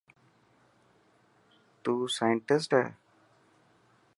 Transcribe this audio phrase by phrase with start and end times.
[1.81, 2.85] تون سانٽسٽ هي.